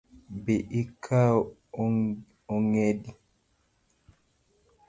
[0.43, 1.35] Bi ikaw
[2.55, 3.11] ongedi